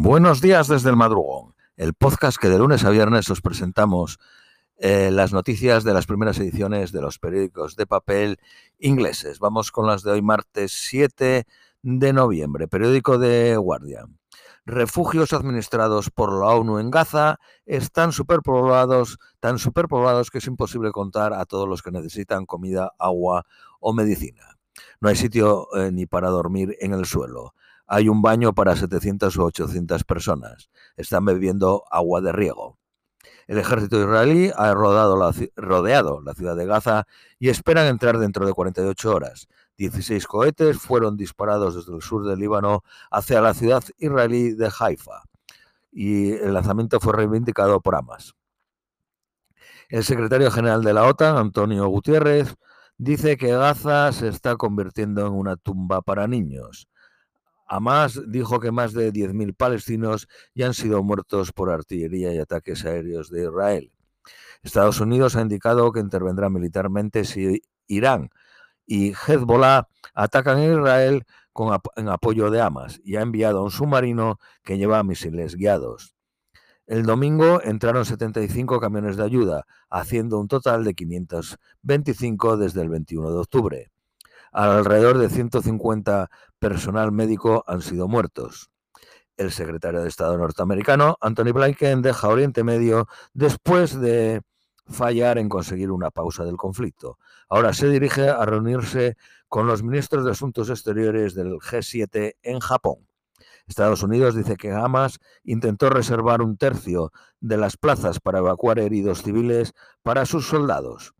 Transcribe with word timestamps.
Buenos 0.00 0.40
días 0.40 0.68
desde 0.68 0.90
el 0.90 0.96
madrugón, 0.96 1.56
el 1.76 1.92
podcast 1.92 2.38
que 2.38 2.48
de 2.48 2.56
lunes 2.56 2.84
a 2.84 2.90
viernes 2.90 3.28
os 3.30 3.40
presentamos 3.40 4.20
eh, 4.76 5.10
las 5.10 5.32
noticias 5.32 5.82
de 5.82 5.92
las 5.92 6.06
primeras 6.06 6.38
ediciones 6.38 6.92
de 6.92 7.02
los 7.02 7.18
periódicos 7.18 7.74
de 7.74 7.84
papel 7.88 8.38
ingleses. 8.78 9.40
Vamos 9.40 9.72
con 9.72 9.88
las 9.88 10.04
de 10.04 10.12
hoy, 10.12 10.22
martes 10.22 10.70
7 10.86 11.46
de 11.82 12.12
noviembre, 12.12 12.68
periódico 12.68 13.18
de 13.18 13.56
Guardian. 13.56 14.20
Refugios 14.64 15.32
administrados 15.32 16.10
por 16.10 16.32
la 16.32 16.54
ONU 16.54 16.78
en 16.78 16.92
Gaza 16.92 17.40
están 17.66 18.12
superpoblados, 18.12 19.18
tan 19.40 19.58
superpoblados 19.58 20.30
que 20.30 20.38
es 20.38 20.46
imposible 20.46 20.92
contar 20.92 21.32
a 21.32 21.44
todos 21.44 21.68
los 21.68 21.82
que 21.82 21.90
necesitan 21.90 22.46
comida, 22.46 22.92
agua 23.00 23.46
o 23.80 23.92
medicina. 23.92 24.58
No 25.00 25.08
hay 25.08 25.16
sitio 25.16 25.66
eh, 25.74 25.90
ni 25.90 26.06
para 26.06 26.28
dormir 26.28 26.76
en 26.78 26.92
el 26.92 27.04
suelo 27.04 27.54
hay 27.88 28.08
un 28.08 28.22
baño 28.22 28.54
para 28.54 28.76
700 28.76 29.36
o 29.38 29.44
800 29.44 30.04
personas. 30.04 30.70
Están 30.96 31.24
bebiendo 31.24 31.84
agua 31.90 32.20
de 32.20 32.32
riego. 32.32 32.78
El 33.46 33.58
ejército 33.58 33.98
israelí 33.98 34.52
ha 34.54 34.74
rodeado 34.74 35.16
la 35.16 36.34
ciudad 36.34 36.54
de 36.54 36.66
Gaza 36.66 37.06
y 37.38 37.48
esperan 37.48 37.86
entrar 37.86 38.18
dentro 38.18 38.46
de 38.46 38.52
48 38.52 39.10
horas. 39.10 39.48
16 39.78 40.26
cohetes 40.26 40.78
fueron 40.78 41.16
disparados 41.16 41.74
desde 41.74 41.94
el 41.94 42.02
sur 42.02 42.26
del 42.26 42.38
Líbano 42.38 42.84
hacia 43.10 43.40
la 43.40 43.54
ciudad 43.54 43.82
israelí 43.98 44.52
de 44.52 44.70
Haifa 44.78 45.22
y 45.92 46.32
el 46.32 46.52
lanzamiento 46.52 47.00
fue 47.00 47.14
reivindicado 47.14 47.80
por 47.80 47.96
Hamas. 47.96 48.34
El 49.88 50.04
secretario 50.04 50.50
general 50.50 50.84
de 50.84 50.92
la 50.92 51.06
OTAN, 51.06 51.38
Antonio 51.38 51.88
Gutiérrez, 51.88 52.54
dice 52.98 53.36
que 53.36 53.48
Gaza 53.48 54.12
se 54.12 54.28
está 54.28 54.56
convirtiendo 54.56 55.26
en 55.26 55.32
una 55.32 55.56
tumba 55.56 56.02
para 56.02 56.26
niños. 56.26 56.88
Hamas 57.68 58.20
dijo 58.26 58.60
que 58.60 58.72
más 58.72 58.94
de 58.94 59.12
10.000 59.12 59.54
palestinos 59.54 60.26
ya 60.54 60.66
han 60.66 60.74
sido 60.74 61.02
muertos 61.02 61.52
por 61.52 61.70
artillería 61.70 62.34
y 62.34 62.38
ataques 62.38 62.84
aéreos 62.84 63.30
de 63.30 63.42
Israel. 63.44 63.92
Estados 64.62 65.00
Unidos 65.00 65.36
ha 65.36 65.42
indicado 65.42 65.92
que 65.92 66.00
intervendrá 66.00 66.48
militarmente 66.48 67.24
si 67.24 67.62
Irán 67.86 68.30
y 68.86 69.12
Hezbollah 69.12 69.86
atacan 70.14 70.58
a 70.58 70.64
Israel 70.64 71.24
con, 71.52 71.78
en 71.96 72.08
apoyo 72.08 72.50
de 72.50 72.60
Hamas 72.60 73.00
y 73.04 73.16
ha 73.16 73.20
enviado 73.20 73.58
a 73.58 73.62
un 73.62 73.70
submarino 73.70 74.38
que 74.64 74.78
lleva 74.78 75.02
misiles 75.02 75.54
guiados. 75.54 76.14
El 76.86 77.04
domingo 77.04 77.60
entraron 77.62 78.06
75 78.06 78.80
camiones 78.80 79.18
de 79.18 79.24
ayuda, 79.24 79.66
haciendo 79.90 80.40
un 80.40 80.48
total 80.48 80.84
de 80.84 80.94
525 80.94 82.56
desde 82.56 82.80
el 82.80 82.88
21 82.88 83.30
de 83.30 83.36
octubre. 83.36 83.90
Alrededor 84.52 85.18
de 85.18 85.28
150 85.28 86.30
personal 86.58 87.12
médico 87.12 87.64
han 87.66 87.82
sido 87.82 88.08
muertos. 88.08 88.70
El 89.36 89.52
secretario 89.52 90.02
de 90.02 90.08
Estado 90.08 90.36
norteamericano, 90.36 91.16
Anthony 91.20 91.52
Blinken, 91.52 92.02
deja 92.02 92.28
Oriente 92.28 92.64
Medio 92.64 93.06
después 93.34 93.98
de 94.00 94.42
fallar 94.88 95.38
en 95.38 95.48
conseguir 95.48 95.90
una 95.90 96.10
pausa 96.10 96.44
del 96.44 96.56
conflicto. 96.56 97.18
Ahora 97.48 97.72
se 97.72 97.88
dirige 97.88 98.28
a 98.28 98.44
reunirse 98.44 99.16
con 99.48 99.66
los 99.66 99.82
ministros 99.82 100.24
de 100.24 100.32
Asuntos 100.32 100.70
Exteriores 100.70 101.34
del 101.34 101.54
G7 101.58 102.34
en 102.42 102.60
Japón. 102.60 103.06
Estados 103.66 104.02
Unidos 104.02 104.34
dice 104.34 104.56
que 104.56 104.72
Hamas 104.72 105.18
intentó 105.44 105.90
reservar 105.90 106.40
un 106.40 106.56
tercio 106.56 107.12
de 107.40 107.58
las 107.58 107.76
plazas 107.76 108.18
para 108.18 108.38
evacuar 108.38 108.78
heridos 108.78 109.22
civiles 109.22 109.74
para 110.02 110.24
sus 110.24 110.46
soldados. 110.48 111.14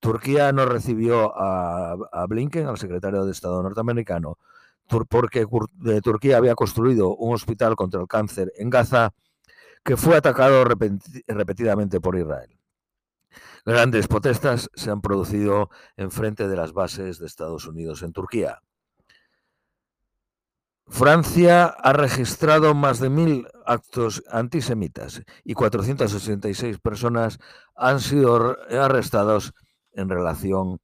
Turquía 0.00 0.50
no 0.52 0.64
recibió 0.64 1.32
a, 1.36 2.26
Blinken, 2.26 2.66
al 2.66 2.78
secretario 2.78 3.24
de 3.24 3.32
Estado 3.32 3.62
norteamericano, 3.62 4.38
porque 5.08 5.46
Turquía 6.02 6.38
había 6.38 6.54
construido 6.54 7.14
un 7.14 7.34
hospital 7.34 7.76
contra 7.76 8.00
el 8.00 8.08
cáncer 8.08 8.52
en 8.56 8.70
Gaza 8.70 9.12
que 9.84 9.96
fue 9.96 10.16
atacado 10.16 10.64
repetidamente 10.64 12.00
por 12.00 12.16
Israel. 12.16 12.56
Grandes 13.64 14.08
protestas 14.08 14.70
se 14.74 14.90
han 14.90 15.00
producido 15.00 15.70
en 15.96 16.10
frente 16.10 16.48
de 16.48 16.56
las 16.56 16.72
bases 16.72 17.18
de 17.18 17.26
Estados 17.26 17.66
Unidos 17.66 18.02
en 18.02 18.12
Turquía. 18.12 18.62
Francia 20.86 21.66
ha 21.66 21.92
registrado 21.92 22.74
más 22.74 22.98
de 22.98 23.10
mil 23.10 23.46
actos 23.64 24.24
antisemitas 24.28 25.22
y 25.44 25.54
466 25.54 26.78
personas 26.80 27.38
han 27.76 28.00
sido 28.00 28.56
arrestados 28.70 29.54
en 30.00 30.08
relación 30.08 30.80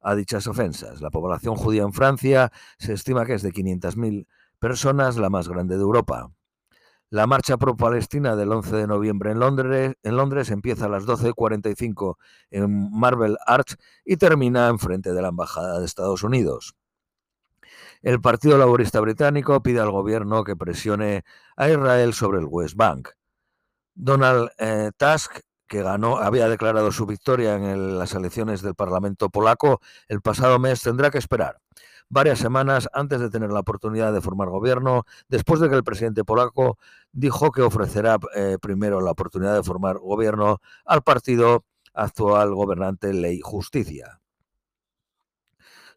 a 0.00 0.14
dichas 0.14 0.46
ofensas. 0.46 1.00
La 1.00 1.10
población 1.10 1.56
judía 1.56 1.82
en 1.82 1.92
Francia 1.92 2.52
se 2.78 2.94
estima 2.94 3.24
que 3.26 3.34
es 3.34 3.42
de 3.42 3.52
500.000 3.52 4.26
personas, 4.58 5.16
la 5.16 5.30
más 5.30 5.48
grande 5.48 5.76
de 5.76 5.82
Europa. 5.82 6.30
La 7.12 7.26
marcha 7.26 7.56
pro-palestina 7.56 8.36
del 8.36 8.52
11 8.52 8.76
de 8.76 8.86
noviembre 8.86 9.32
en 9.32 9.40
Londres, 9.40 9.94
en 10.04 10.16
Londres 10.16 10.50
empieza 10.50 10.86
a 10.86 10.88
las 10.88 11.06
12.45 11.06 12.16
en 12.50 12.90
Marble 12.92 13.36
Arch 13.46 13.76
y 14.04 14.16
termina 14.16 14.68
en 14.68 14.78
frente 14.78 15.12
de 15.12 15.20
la 15.20 15.28
Embajada 15.28 15.80
de 15.80 15.86
Estados 15.86 16.22
Unidos. 16.22 16.76
El 18.02 18.20
Partido 18.20 18.56
Laborista 18.58 19.00
Británico 19.00 19.60
pide 19.60 19.80
al 19.80 19.90
gobierno 19.90 20.44
que 20.44 20.56
presione 20.56 21.24
a 21.56 21.68
Israel 21.68 22.14
sobre 22.14 22.38
el 22.38 22.46
West 22.48 22.76
Bank. 22.76 23.08
Donald 23.94 24.50
eh, 24.58 24.92
Tusk 24.96 25.40
que 25.70 25.84
ganó, 25.84 26.18
había 26.18 26.48
declarado 26.48 26.90
su 26.90 27.06
victoria 27.06 27.54
en 27.54 27.96
las 27.96 28.12
elecciones 28.14 28.60
del 28.60 28.74
Parlamento 28.74 29.30
polaco 29.30 29.80
el 30.08 30.20
pasado 30.20 30.58
mes, 30.58 30.82
tendrá 30.82 31.12
que 31.12 31.18
esperar 31.18 31.60
varias 32.08 32.40
semanas 32.40 32.88
antes 32.92 33.20
de 33.20 33.30
tener 33.30 33.52
la 33.52 33.60
oportunidad 33.60 34.12
de 34.12 34.20
formar 34.20 34.48
gobierno, 34.48 35.04
después 35.28 35.60
de 35.60 35.70
que 35.70 35.76
el 35.76 35.84
presidente 35.84 36.24
polaco 36.24 36.76
dijo 37.12 37.52
que 37.52 37.62
ofrecerá 37.62 38.18
eh, 38.34 38.58
primero 38.60 39.00
la 39.00 39.12
oportunidad 39.12 39.54
de 39.54 39.62
formar 39.62 39.98
gobierno 39.98 40.60
al 40.84 41.02
partido 41.02 41.64
actual 41.94 42.52
gobernante 42.52 43.14
Ley 43.14 43.40
Justicia. 43.40 44.20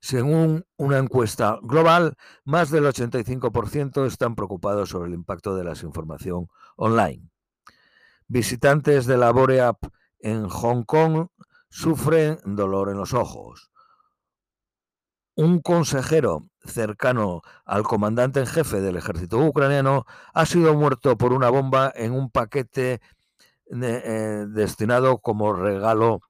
Según 0.02 0.68
una 0.78 1.00
encuesta 1.00 1.58
global, 1.64 2.14
más 2.44 2.70
del 2.70 2.86
85% 2.86 4.06
están 4.06 4.36
preocupados 4.36 4.90
sobre 4.90 5.08
el 5.08 5.16
impacto 5.16 5.56
de 5.56 5.64
la 5.64 5.72
desinformación 5.72 6.48
online. 6.76 7.33
Visitantes 8.34 9.06
de 9.06 9.16
la 9.16 9.32
Boreap 9.32 9.78
en 10.18 10.50
Hong 10.50 10.86
Kong 10.86 11.28
sufren 11.70 12.40
dolor 12.44 12.90
en 12.90 12.98
los 12.98 13.14
ojos. 13.14 13.70
Un 15.36 15.62
consejero 15.62 16.50
cercano 16.66 17.44
al 17.64 17.84
comandante 17.84 18.40
en 18.40 18.48
jefe 18.48 18.82
del 18.82 18.98
ejército 18.98 19.38
ucraniano 19.38 20.08
ha 20.34 20.48
sido 20.48 20.74
muerto 20.74 21.16
por 21.16 21.32
una 21.32 21.52
bomba 21.52 21.94
en 21.96 22.12
un 22.12 22.32
paquete 22.32 23.02
eh, 23.72 24.46
destinado 24.50 25.20
como 25.20 25.54
regalo 25.54 26.22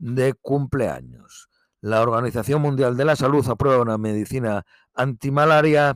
de 0.00 0.34
cumpleaños. 0.34 1.48
La 1.80 2.02
Organización 2.02 2.60
Mundial 2.60 2.96
de 2.96 3.04
la 3.04 3.14
Salud 3.14 3.48
aprueba 3.48 3.80
una 3.80 3.98
medicina 3.98 4.66
antimalaria 4.94 5.94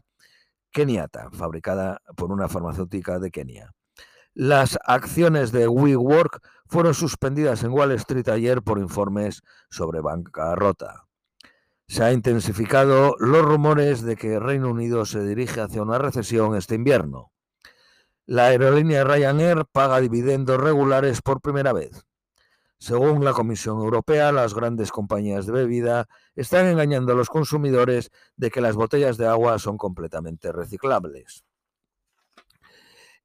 keniata, 0.71 1.29
fabricada 1.33 2.01
por 2.17 2.31
una 2.31 2.49
farmacéutica 2.49 3.19
de 3.19 3.33
Kenia. 3.33 3.75
Las 4.35 4.79
acciones 4.85 5.51
de 5.51 5.67
WeWork 5.67 6.41
fueron 6.67 6.95
suspendidas 6.95 7.65
en 7.65 7.73
Wall 7.73 7.91
Street 7.93 8.29
ayer 8.29 8.63
por 8.63 8.79
informes 8.79 9.43
sobre 9.71 10.01
bancarrota. 10.01 11.07
Se 11.89 12.05
han 12.05 12.15
intensificado 12.15 13.17
los 13.19 13.45
rumores 13.45 14.03
de 14.03 14.15
que 14.15 14.39
Reino 14.39 14.71
Unido 14.71 15.05
se 15.05 15.25
dirige 15.25 15.61
hacia 15.61 15.83
una 15.83 15.99
recesión 15.99 16.55
este 16.55 16.77
invierno. 16.77 17.33
La 18.25 18.47
aerolínea 18.47 19.03
Ryanair 19.03 19.65
paga 19.73 20.01
dividendos 20.01 20.61
regulares 20.61 21.23
por 21.23 21.41
primera 21.41 21.73
vez. 21.73 22.07
Según 22.79 23.25
la 23.25 23.33
Comisión 23.33 23.81
Europea, 23.81 24.31
las 24.31 24.55
grandes 24.55 24.93
compañías 24.93 25.47
de 25.47 25.53
bebida 25.53 26.09
están 26.37 26.67
engañando 26.67 27.13
a 27.13 27.17
los 27.17 27.29
consumidores 27.29 28.13
de 28.37 28.53
que 28.53 28.61
las 28.61 28.77
botellas 28.77 29.17
de 29.17 29.27
agua 29.27 29.59
son 29.59 29.77
completamente 29.77 30.53
reciclables. 30.53 31.45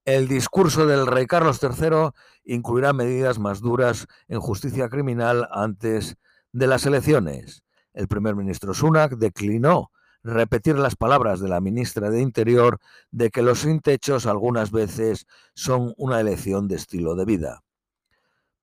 El 0.06 0.28
discurso 0.28 0.86
del 0.86 1.08
rey 1.08 1.26
Carlos 1.26 1.60
III 1.64 2.12
incluirá 2.44 2.94
medidas 2.94 3.40
más 3.40 3.60
duras 3.60 4.06
en 4.28 4.40
justicia 4.40 4.88
criminal 4.88 5.48
antes 5.52 6.16
de 6.52 6.68
las 6.68 6.86
elecciones. 6.86 7.64
El 7.92 8.08
primer 8.08 8.36
ministro 8.36 8.76
Sunak 8.76 9.14
declinó 9.14 9.90
repetir 10.22 10.78
las 10.78 10.96
palabras 10.96 11.40
de 11.40 11.50
la 11.50 11.60
ministra 11.60 12.12
de 12.12 12.22
Interior 12.22 12.80
de 13.10 13.32
que 13.32 13.42
los 13.42 13.62
sin 13.62 13.80
techos 13.80 14.28
algunas 14.28 14.70
veces 14.70 15.26
son 15.56 15.96
una 15.98 16.20
elección 16.20 16.68
de 16.68 16.76
estilo 16.76 17.16
de 17.16 17.26
vida. 17.26 17.64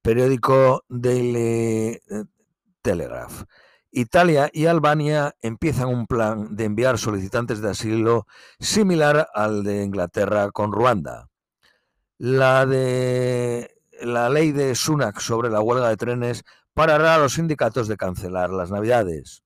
Periódico 0.00 0.85
Daily 0.88 2.00
eh, 2.09 2.25
Telegraph. 2.83 3.43
Italia 3.91 4.49
y 4.53 4.67
Albania 4.67 5.35
empiezan 5.43 5.88
un 5.88 6.06
plan 6.06 6.55
de 6.55 6.65
enviar 6.65 6.99
solicitantes 6.99 7.61
de 7.61 7.71
asilo 7.71 8.27
similar 8.61 9.29
al 9.35 9.65
de 9.65 9.83
Inglaterra 9.83 10.53
con 10.53 10.73
Ruanda. 10.73 11.31
La 12.25 12.67
de 12.67 13.75
la 14.01 14.31
ley 14.31 14.53
de 14.53 14.77
Sunak 14.77 15.19
sobre 15.19 15.51
la 15.51 15.61
huelga 15.61 15.89
de 15.89 15.97
trenes 15.97 16.45
parará 16.73 17.17
a 17.17 17.19
los 17.19 17.33
sindicatos 17.33 17.89
de 17.89 17.97
cancelar 17.97 18.51
las 18.51 18.71
navidades. 18.71 19.43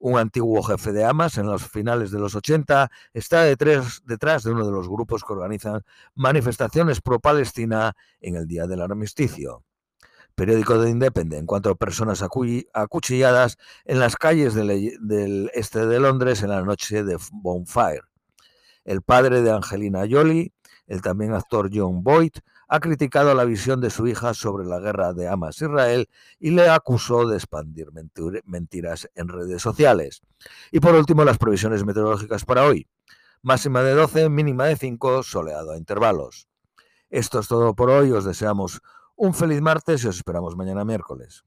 un 0.00 0.18
antiguo 0.18 0.64
jefe 0.64 0.90
de 0.90 1.04
Hamas 1.04 1.38
en 1.38 1.46
los 1.46 1.62
finales 1.68 2.10
de 2.10 2.18
los 2.18 2.34
80, 2.34 2.90
está 3.14 3.44
detrás, 3.44 4.02
detrás 4.04 4.42
de 4.42 4.50
uno 4.50 4.66
de 4.66 4.72
los 4.72 4.88
grupos 4.88 5.22
que 5.22 5.32
organizan 5.32 5.84
manifestaciones 6.16 7.00
pro-Palestina 7.00 7.94
en 8.20 8.34
el 8.34 8.48
Día 8.48 8.66
del 8.66 8.80
Armisticio 8.80 9.62
periódico 10.34 10.80
de 10.80 10.90
Independent, 10.90 11.46
cuatro 11.46 11.76
personas 11.76 12.20
acuchilladas 12.20 13.58
en 13.84 14.00
las 14.00 14.16
calles 14.16 14.54
del, 14.54 15.50
este 15.54 15.86
de 15.86 16.00
Londres 16.00 16.42
en 16.42 16.50
la 16.50 16.62
noche 16.62 17.04
de 17.04 17.16
Bonfire. 17.30 18.02
El 18.84 19.02
padre 19.02 19.42
de 19.42 19.52
Angelina 19.52 20.04
Jolie, 20.08 20.52
el 20.86 21.02
también 21.02 21.32
actor 21.32 21.70
John 21.72 22.02
Boyd, 22.02 22.32
ha 22.68 22.80
criticado 22.80 23.34
la 23.34 23.44
visión 23.44 23.80
de 23.80 23.90
su 23.90 24.06
hija 24.06 24.34
sobre 24.34 24.66
la 24.66 24.80
guerra 24.80 25.12
de 25.12 25.28
Hamas-Israel 25.28 26.08
y 26.40 26.50
le 26.50 26.68
acusó 26.68 27.26
de 27.26 27.36
expandir 27.36 27.88
mentiras 28.44 29.08
en 29.14 29.28
redes 29.28 29.62
sociales. 29.62 30.22
Y 30.72 30.80
por 30.80 30.94
último, 30.94 31.24
las 31.24 31.38
previsiones 31.38 31.84
meteorológicas 31.84 32.44
para 32.44 32.64
hoy. 32.64 32.88
Máxima 33.42 33.82
de 33.82 33.94
12, 33.94 34.28
mínima 34.28 34.66
de 34.66 34.76
5, 34.76 35.22
soleado 35.22 35.72
a 35.72 35.76
intervalos. 35.76 36.48
Esto 37.10 37.38
es 37.38 37.46
todo 37.46 37.74
por 37.74 37.90
hoy. 37.90 38.10
Os 38.10 38.24
deseamos 38.24 38.80
un 39.14 39.34
feliz 39.34 39.60
martes 39.60 40.02
y 40.02 40.08
os 40.08 40.16
esperamos 40.16 40.56
mañana 40.56 40.84
miércoles. 40.84 41.44